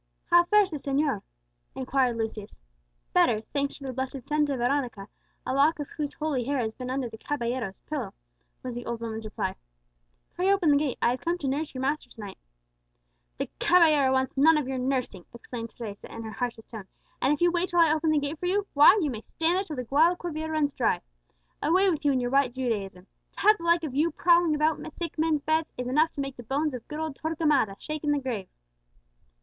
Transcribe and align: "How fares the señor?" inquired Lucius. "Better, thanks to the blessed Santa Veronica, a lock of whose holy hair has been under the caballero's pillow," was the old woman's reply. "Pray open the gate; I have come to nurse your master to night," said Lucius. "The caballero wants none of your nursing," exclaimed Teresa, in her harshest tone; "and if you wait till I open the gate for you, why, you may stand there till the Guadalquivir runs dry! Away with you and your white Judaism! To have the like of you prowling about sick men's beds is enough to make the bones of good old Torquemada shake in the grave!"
"How 0.31 0.45
fares 0.45 0.71
the 0.71 0.77
señor?" 0.77 1.21
inquired 1.75 2.17
Lucius. 2.17 2.59
"Better, 3.13 3.41
thanks 3.53 3.77
to 3.77 3.83
the 3.83 3.93
blessed 3.93 4.27
Santa 4.27 4.57
Veronica, 4.57 5.07
a 5.45 5.53
lock 5.53 5.77
of 5.77 5.89
whose 5.91 6.13
holy 6.13 6.43
hair 6.43 6.57
has 6.57 6.73
been 6.73 6.89
under 6.89 7.07
the 7.07 7.19
caballero's 7.19 7.81
pillow," 7.81 8.11
was 8.63 8.73
the 8.73 8.87
old 8.87 8.99
woman's 8.99 9.25
reply. 9.25 9.53
"Pray 10.33 10.51
open 10.51 10.71
the 10.71 10.77
gate; 10.77 10.97
I 11.03 11.11
have 11.11 11.21
come 11.21 11.37
to 11.37 11.47
nurse 11.47 11.75
your 11.75 11.83
master 11.83 12.09
to 12.09 12.19
night," 12.19 12.39
said 13.33 13.41
Lucius. 13.51 13.57
"The 13.59 13.59
caballero 13.67 14.11
wants 14.13 14.35
none 14.35 14.57
of 14.57 14.67
your 14.67 14.79
nursing," 14.79 15.23
exclaimed 15.35 15.69
Teresa, 15.69 16.11
in 16.11 16.23
her 16.23 16.31
harshest 16.31 16.69
tone; 16.71 16.87
"and 17.21 17.31
if 17.31 17.39
you 17.39 17.51
wait 17.51 17.69
till 17.69 17.79
I 17.79 17.93
open 17.93 18.09
the 18.09 18.17
gate 18.17 18.39
for 18.39 18.47
you, 18.47 18.65
why, 18.73 18.97
you 19.03 19.11
may 19.11 19.21
stand 19.21 19.55
there 19.57 19.63
till 19.65 19.75
the 19.75 19.85
Guadalquivir 19.85 20.49
runs 20.49 20.71
dry! 20.73 21.01
Away 21.61 21.91
with 21.91 22.03
you 22.03 22.11
and 22.11 22.19
your 22.19 22.31
white 22.31 22.53
Judaism! 22.53 23.05
To 23.33 23.39
have 23.41 23.59
the 23.59 23.65
like 23.65 23.83
of 23.83 23.93
you 23.93 24.09
prowling 24.09 24.55
about 24.55 24.81
sick 24.97 25.19
men's 25.19 25.43
beds 25.43 25.71
is 25.77 25.87
enough 25.87 26.11
to 26.13 26.21
make 26.21 26.37
the 26.37 26.41
bones 26.41 26.73
of 26.73 26.87
good 26.87 26.99
old 26.99 27.15
Torquemada 27.15 27.75
shake 27.77 28.03
in 28.03 28.11
the 28.11 28.17
grave!" 28.19 28.47